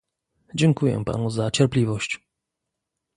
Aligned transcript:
Dziękuję 0.55 1.03
panu 1.05 1.29
za 1.29 1.51
cierpliwość 1.51 2.21